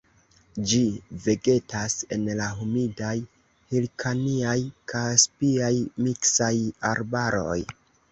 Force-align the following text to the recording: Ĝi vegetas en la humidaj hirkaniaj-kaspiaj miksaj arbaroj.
Ĝi 0.69 0.77
vegetas 1.25 1.95
en 2.15 2.23
la 2.39 2.47
humidaj 2.61 3.11
hirkaniaj-kaspiaj 3.73 5.69
miksaj 6.07 6.51
arbaroj. 6.93 7.59